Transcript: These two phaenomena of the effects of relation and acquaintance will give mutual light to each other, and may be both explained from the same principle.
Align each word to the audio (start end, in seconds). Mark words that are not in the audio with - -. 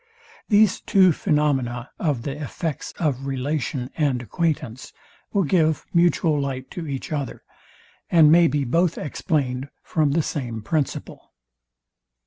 These 0.49 0.79
two 0.81 1.11
phaenomena 1.11 1.91
of 1.99 2.23
the 2.23 2.31
effects 2.41 2.91
of 2.93 3.27
relation 3.27 3.91
and 3.95 4.19
acquaintance 4.19 4.93
will 5.31 5.43
give 5.43 5.85
mutual 5.93 6.39
light 6.41 6.71
to 6.71 6.87
each 6.87 7.11
other, 7.11 7.43
and 8.09 8.31
may 8.31 8.47
be 8.47 8.63
both 8.63 8.97
explained 8.97 9.69
from 9.83 10.13
the 10.13 10.23
same 10.23 10.63
principle. 10.63 11.33